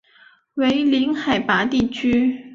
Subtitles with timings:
[0.55, 2.43] 为零海拔地区。